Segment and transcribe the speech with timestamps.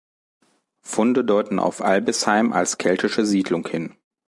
[0.81, 3.93] Funde deuten auf Albisheim als keltische Siedlung hin.